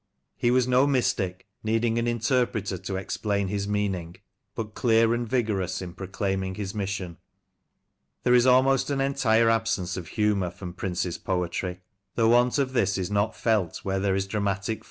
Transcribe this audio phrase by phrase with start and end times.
[0.35, 4.15] He was no mystic, needing an interpreter to explain his meaning,
[4.55, 7.17] but clear and vigorous in proclaiming his mission.
[8.23, 11.81] There is an almost entire absence of humour from Prince's poetry.
[12.15, 14.79] The want of this is not felt where there is dramatic